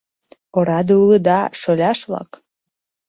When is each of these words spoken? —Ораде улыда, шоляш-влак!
—Ораде 0.57 0.93
улыда, 1.01 1.39
шоляш-влак! 1.61 2.29